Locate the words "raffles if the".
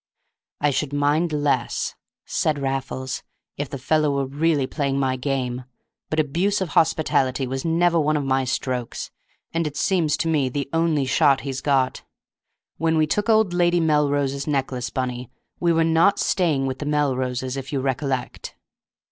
2.57-3.77